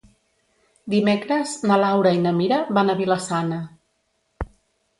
Dimecres 0.93 1.53
na 1.71 1.77
Laura 1.85 2.15
i 2.19 2.21
na 2.25 2.33
Mira 2.39 2.59
van 2.79 2.89
a 2.89 2.99
Vila-sana. 3.05 3.63